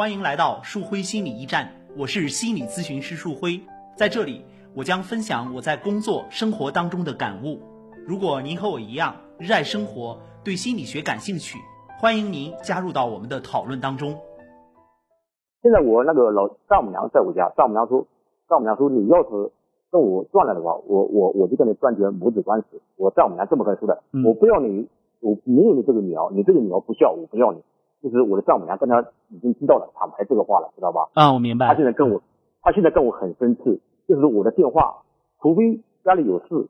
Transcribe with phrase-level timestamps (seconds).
[0.00, 3.60] 欢迎来到树辉心理驿站，我是心理咨询师树辉，
[3.94, 4.42] 在这里
[4.74, 7.60] 我将分享我在工作生活当中的感悟。
[8.06, 11.58] 如果您和我一样热爱生活，对心理学感兴趣，
[12.00, 14.16] 欢迎您加入到我们的讨论当中。
[15.60, 18.06] 现在我那个老丈母娘在我家，丈母娘说，
[18.48, 19.52] 丈母娘说你要是
[19.90, 22.80] 跟我断了的话，我我我就跟你断绝母子关系。
[22.96, 24.88] 我丈母娘这么跟说的，嗯我不要你，
[25.20, 27.60] 我没有你这个女儿，你这个女儿不孝，我不要你。
[28.02, 31.08] 就是我的丈母娘跟他已经知道了，坦白这个话了，知道吧？
[31.14, 31.84] 啊，我明白他现。
[31.84, 32.22] 在跟我，
[32.62, 35.02] 他现在跟我很生气，就是我的电话，
[35.40, 36.68] 除非家里有事，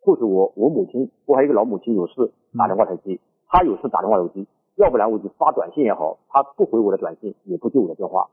[0.00, 4.46] 或者我我母亲，我还有一个老母亲有事打电话才接，他有事打电话有接，
[4.76, 8.28] 要不然我就发短信也好，他不回我的短信，也不接我的电话，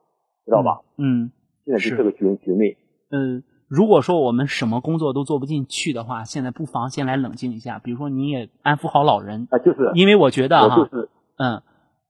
[0.45, 0.81] 知道吧？
[0.97, 1.31] 嗯
[1.65, 2.75] 现在就是这个局局面。
[3.09, 7.79] 嗯、呃，如果说我们什么工作都做不进去的话，现在不妨先来冷静一下。
[7.79, 11.61] 比如说，你也安抚好老人，啊，就是因为我觉得哈，我就是嗯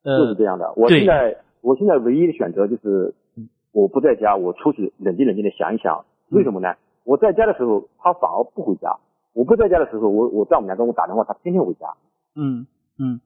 [0.04, 0.74] 就是呃这样的。
[0.76, 3.14] 我现在我现在唯一的选择就是，
[3.72, 6.76] 我不在家，我出去冷静冷静的想一想，为什么呢？
[7.04, 9.00] 我在家的时候，他反而不回家；
[9.34, 11.88] 我不在家的时候，我我丈母娘跟我打电话，他天天回家。
[12.36, 13.22] 嗯嗯，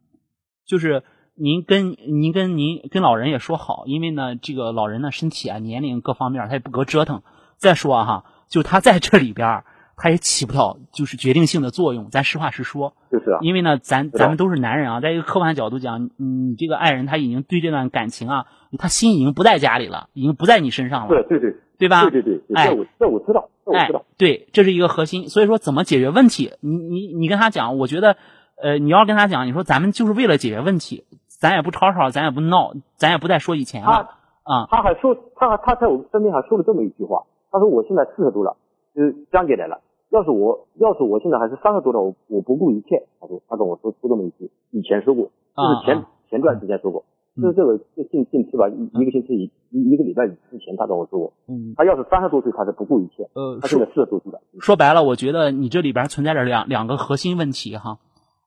[0.66, 1.03] 就是
[1.36, 7.22] 您跟您跟您跟老人也说好，因为呢，这个老人呢身体啊、年龄各方面他也不隔折腾。
[7.58, 9.64] 再说啊哈，就他在这里边
[9.98, 12.09] 儿，他也起不到就是决定性的作用。
[12.09, 18.45] 咱实话实说，就是啊，因为呢，咱咱们都是男人啊，在一个客观角度讲，你这个爱人他已经对这段感情啊，
[18.78, 22.09] 他心已经不在家里了，已经不在你身上了，对对对对吧？
[22.09, 25.30] 对对对，哎这我这我知道，这我哎知道。，对，这是一个核心。
[25.30, 26.54] 所以说，怎么解决问题？
[26.61, 28.17] 你你你跟他讲，我觉得，
[28.61, 34.09] 呃，你要跟他讲，你说咱们就是为了解决问题，咱也不吵吵，咱也不闹，咱也不再说以前了
[34.44, 34.67] 啊。
[34.70, 38.58] 他还说，他还他在我身边还说了这么一句话，他说我现在四十多了，
[38.95, 39.82] 就是江姐来了。
[40.18, 43.06] 要是我要是我现在还是三十多的，我我不顾一切。
[43.22, 47.06] 他说他跟我说说这么一句，以前说过，就是前、啊前段时间说过，
[47.38, 54.42] 嗯就是这个就近近期吧，一一个星期以一一个礼拜之前他跟我说过，嗯，他要是三十多岁，他是不顾一切，呃，他现在四十多岁了。
[54.60, 58.00] 说白了，我觉得你这里边存在着两两个核心问题哈。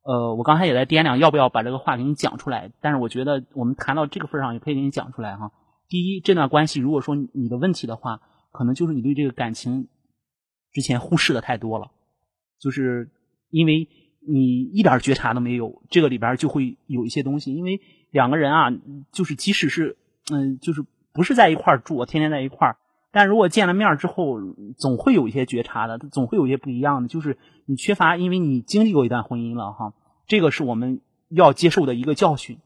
[0.03, 5.53] 呃，我刚才也在掂量要不要把这个话给你讲出来，但是我觉得我们谈到这个份上，也可以给你讲出来哈。
[5.89, 8.21] 第一，这段关系如果说你的问题的话，
[8.53, 9.89] 可能就是你对这个感情
[10.73, 11.91] 之前忽视的太多了，
[12.61, 13.11] 就是
[13.51, 13.89] 因为
[14.27, 17.55] 你一点觉察都没有，这个里边就会有一些东西。
[17.55, 18.73] 因为两个人啊，
[19.13, 19.97] 就是即使是
[20.33, 22.77] 嗯、就是不是在一块儿住，天天在一块儿，
[23.11, 24.39] 但如果见了面之后，
[24.79, 27.37] 总会有一些觉察的，总会有一些不一样的，就是
[27.67, 29.93] 你缺乏，因为你经历过一段婚姻了哈，
[30.29, 32.59] 这个是我们要接受的一个教训。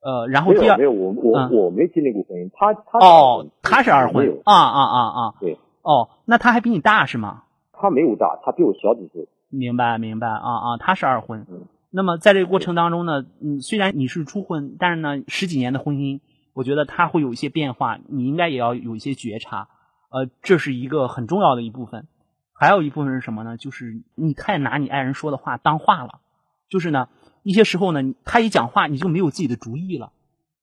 [0.00, 1.50] 呃，然后第二没有没，有，我我、嗯。
[1.50, 5.58] 我没经历过婚姻，他他哦，他是二婚啊啊啊啊，对，
[5.88, 7.44] 哦，那他还比你大是吗？
[7.72, 9.26] 他没有大，他比我小几岁。
[9.48, 11.46] 明白明白啊啊，他是二婚。
[11.48, 16.20] 嗯那么在这个过程当中呢，嗯，虽然你是初婚，但是呢，十几年的婚姻，
[16.52, 19.68] 我觉得他会有一些变化，你应该也要有一些觉察，
[20.10, 22.06] 呃，这是一个很重要的一部分。
[22.52, 23.56] 还有一部分是什么呢？
[23.56, 26.20] 就是你太拿你爱人说的话当话了，
[26.68, 27.08] 就是呢，
[27.42, 30.12] 一些时候呢，他一讲话你就没有自己的主意了。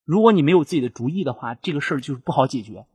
[0.06, 2.86] 如果你没有自己的主意的话，这个事儿就是不好解决。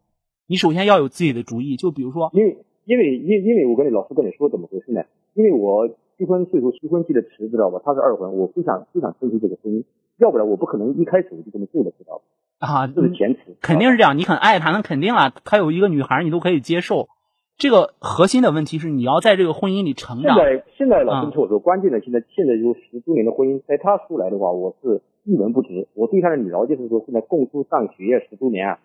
[0.50, 5.04] 你首先要有自己的主意，就比如说，因为因为因因为我跟你老师跟你说怎么回事呢？
[5.34, 5.86] 因为我
[6.18, 7.80] 结婚岁数结婚期的迟，知道吧？
[7.84, 9.84] 他是二婚，我不想不想珍惜这个婚姻，
[10.18, 12.20] 要不然我不可能一开始我就这么做的，知道
[12.58, 12.66] 吧？
[12.66, 17.08] 啊，这是前提，肯定是这样，你很爱他，那肯定啊，他有一个女孩，你都可以接受。
[17.56, 20.34] 这个核心的问题是，你要在这个婚姻里成长。
[20.34, 25.86] 现在现在老嗯师听我说，关键的现在现在有十多年的婚姻，在他出来的话，我是一文不值。
[25.94, 28.78] 我对他的了解是说，现在共书上学业十多年啊，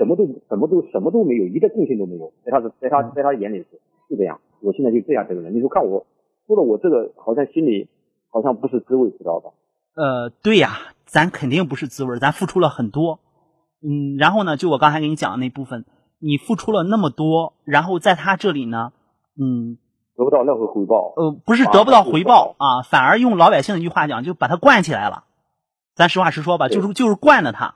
[0.00, 3.66] 什么都什么都什么都没有，一个贡献都没有，在他是在他在他眼里是
[4.08, 4.40] 是这样。
[4.62, 6.06] 我现在就这样这个人，你说看我
[6.46, 7.90] 说的我这个好像心里
[8.30, 9.50] 好像不是滋味，知道吧？
[9.94, 13.20] 呃，对呀，咱肯定不是滋味，咱付出了很多。
[13.82, 15.84] 嗯，然后呢，就我刚才给你讲的那部分，
[16.18, 18.92] 你付出了那么多，然后在他这里呢，
[19.38, 19.76] 嗯，
[20.16, 21.12] 得不到任何回报。
[21.16, 25.24] 呃，不是得不到回报啊，反而用老百姓的一句话讲，就把他惯起来了。
[25.94, 27.74] 咱实话实说吧，就是就是惯着他，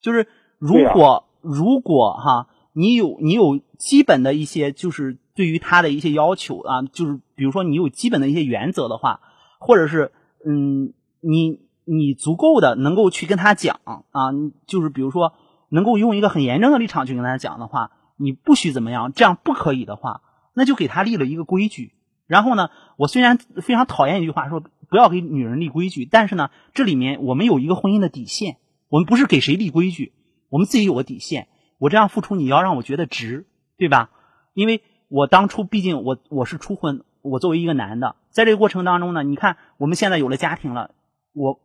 [0.00, 0.26] 就是
[0.58, 9.20] 如果、如果哈，你有你有基本的一些就是对于他的一些要求啊，就是比如说你有基本的一些原则的话，
[9.58, 10.12] 或者是
[10.46, 14.30] 嗯，你你足够的能够去跟他讲啊，
[14.66, 15.32] 就是比如说
[15.68, 20.22] 能够用一个很严正的立场去跟他讲的话，你不许怎么样，这样不可以的话，
[20.54, 21.92] 那就给他立了一个规矩。
[22.26, 28.58] 然后呢，我虽然非常讨厌一句话说不要给女人立规矩，但是呢，这里面我们有一个婚姻的底线，
[28.88, 30.12] 我们不是给谁立规矩，
[30.48, 31.48] 我们自己有个底线。
[31.78, 33.46] 我这样付出，你要让我觉得值，
[33.76, 34.10] 对吧？
[34.52, 40.90] 因为我当初毕竟我我是初婚，我作为一个男的，在这个过程当中呢，你看我们现在有了家庭了，
[41.32, 41.60] 我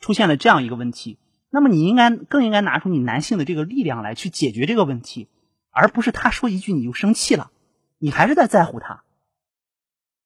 [0.00, 1.18] 出现了这样一个问题，
[1.50, 5.28] 那么你应该更应该拿出你男性的这个力量来去解决这个问题，
[5.70, 7.50] 而不是他说一句你就生气了，
[7.98, 9.02] 你还是在在乎他。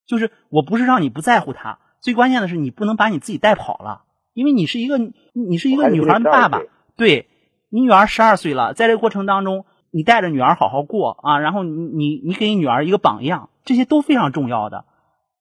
[0.04, 4.02] 就是我不是让你不在乎他，最关键的是你不能把你自己带跑了，
[4.32, 4.98] 因为你是一个
[5.32, 6.60] 你是一个女孩的爸爸，
[6.96, 7.28] 对
[7.70, 14.84] 你女儿十二岁了，在这个过程当中，你带着女儿好好过啊，然后你你你给你女儿一个榜样，这些都非常重要的。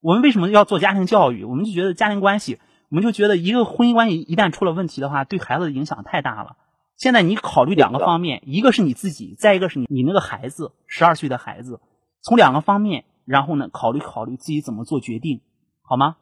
[0.00, 1.44] 我们为什么要做家庭教育？
[1.44, 2.58] 我们就觉得家庭关系，
[2.90, 6.56] 我们就觉得一个婚姻关系一旦出了问题的话，对孩子的影响太大了。
[6.96, 11.80] 现在你考虑两个方面，一个是你自己，再一个是你你那个孩子，十二岁的孩子，
[12.22, 13.04] 从两个方面。
[13.24, 15.42] 然后呢，考虑考虑自己怎么做决定，
[15.82, 16.16] 好吗？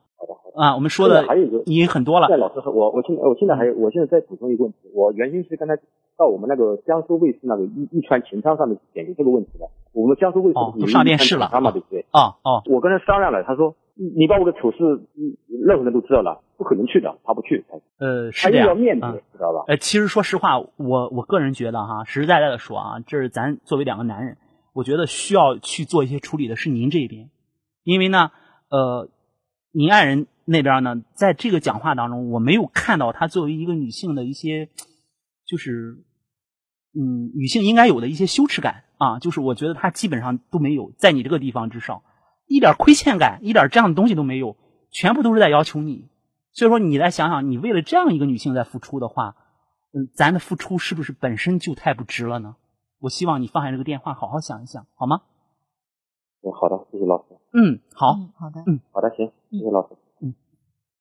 [0.56, 2.28] 啊，我们说的还有一个，已经很多了。
[2.28, 4.78] 在老师，我我现在我现在还有，我现在再补充一个问题。
[4.94, 5.76] 我原先是刚才
[6.16, 9.68] 到我们那个江苏卫视那个一一传情商上面解决这个问题的。
[9.92, 12.06] 我们江苏卫视都上电视了，嘛，对不对？
[12.10, 12.62] 啊哦。
[12.66, 14.78] 我跟他商量了，他说你把我的丑事，
[15.48, 17.64] 任何人都知道了，不可能去的，他不去。
[17.98, 18.68] 呃，是这样。
[18.68, 19.64] 要面子，知道吧？
[19.68, 24.36] 呃，其实说实话，我我个人觉得哈，实实在在的说啊，这是咱作为两个男人，
[24.72, 27.28] 我觉得需要去做一些处理的是您这边。
[27.84, 28.30] 因为呢，
[28.68, 29.08] 呃，
[29.72, 34.70] 您爱人那边呢，在这个讲话当中，我没有看到她作为一个女性的一些，
[35.44, 36.04] 就是，
[36.94, 42.02] 嗯，女性应该有的一些羞耻感啊，就是我觉得她基本上都没有，在你这个地方之上，
[42.46, 44.56] 一点亏欠感，一点这样的东西都没有，
[44.90, 46.08] 全部都是在要求你。
[46.52, 49.36] 所以说，你来想想，你为了这样一个女性在付出的话，
[49.92, 52.56] 嗯，咱的付出是不是本身就太不值了呢？
[53.00, 55.22] 我希望你放下这个电话，好好想一想，好吗？
[56.42, 57.24] 嗯，好的，谢谢老师。
[57.52, 59.96] 嗯，好，好的，嗯，好的，行，谢谢老师。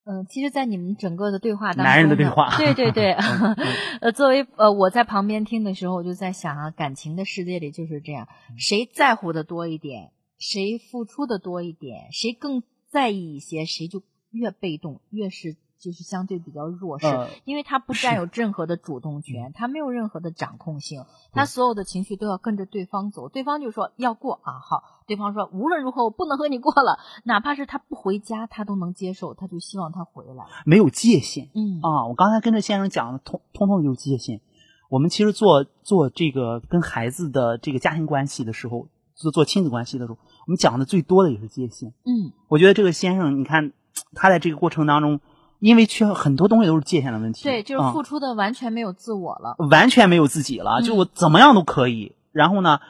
[0.06, 3.12] 嗯，嗯，其实，在你们整个的对话当中，男人的对话，对对对
[4.02, 15.58] 呃，作为呃我在旁边听的时候，我就在想啊，感情的世界里就是这样，谁在乎的多一点，谁付出的多一点，谁更在意一些，谁就越被动，越是。
[15.78, 17.06] 就是相对比较弱势，
[17.44, 23.30] 因为他不占有任何的主动权，他没有任何的掌控性，他所有的情绪都要跟着对方走。
[23.30, 30.46] 对方就说要过啊，好，对方说无论如何我不能和你过了，哪怕是他不回家，他都能接受，他就希望他回来。
[30.66, 34.42] 没有界限，嗯啊，我刚才跟着先生讲的通通通有界限。
[34.90, 40.18] 我们其实做做这个跟孩子的这个家庭关系的时候，做做亲子关系的时候，
[40.48, 41.90] 我们讲的最多的也是界限。
[42.06, 43.74] 嗯，我觉得这个先生，你看
[44.14, 45.20] 他在这个过程当中。
[45.66, 52.16] 因为缺很多东西都是界限的问题，对，就是付出的完全没有自我了，完全没有自己了，就我怎么样都可以。
[52.32, 52.82] 然后呢，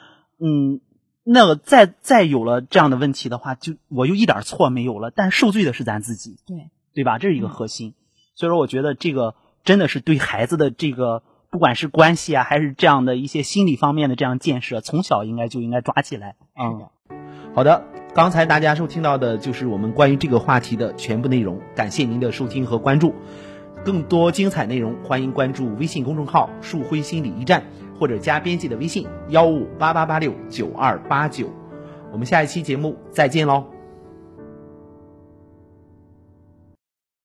[0.42, 0.81] 嗯，
[1.24, 7.18] 那个再再有了这样的问题的话，就我就一点错没有了，但受罪的是咱自己，对对吧？
[7.18, 7.94] 这是一个核心。
[8.36, 16.36] 所以说，我觉得这个真的是对孩子的这个，不管是关系啊，还是这样的一些心理方面的这样建设，从小应该就应该抓起来。
[16.60, 16.89] 嗯，
[17.56, 17.86] 好的。
[18.15, 23.13] 刚才大家收听到的就是我们关于这个话题的全部内容，感谢您的收听和关注。
[23.83, 27.62] 更多精彩内容，欢迎关注微信公众号“树辉心理驿站”，
[28.00, 31.50] 或者加编辑的微信幺五八八八六九二八九。
[32.13, 33.75] 我们下一期节目再见喽。